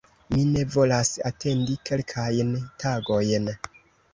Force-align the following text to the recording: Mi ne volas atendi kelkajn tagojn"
Mi 0.35 0.45
ne 0.53 0.63
volas 0.75 1.11
atendi 1.31 1.77
kelkajn 1.91 2.51
tagojn" 2.85 3.49